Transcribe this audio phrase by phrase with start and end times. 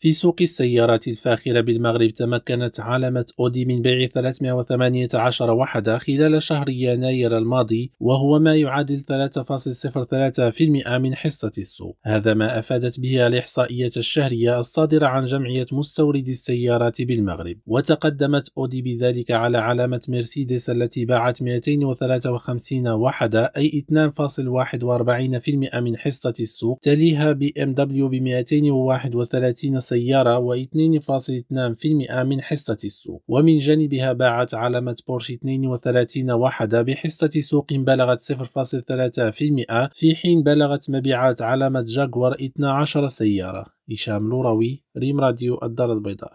[0.00, 7.38] في سوق السيارات الفاخرة بالمغرب تمكنت علامة أودي من بيع 318 وحدة خلال شهر يناير
[7.38, 11.98] الماضي وهو ما يعادل 3.03% من حصة السوق.
[12.04, 17.56] هذا ما أفادت به الإحصائية الشهرية الصادرة عن جمعية مستوردي السيارات بالمغرب.
[17.66, 26.78] وتقدمت أودي بذلك على علامة مرسيدس التي باعت 253 وحدة أي 2.41% من حصة السوق
[26.82, 33.22] تليها بي إم دبليو ب 231 سيارة و2.2% من حصة السوق.
[33.28, 41.42] ومن جانبها باعت علامة بورش 32 وحدة بحصة سوق بلغت 0.3% في حين بلغت مبيعات
[41.42, 43.64] علامة جاكور 12 سيارة.
[43.92, 46.26] هشام لوروي ريم راديو الدار البيضاء.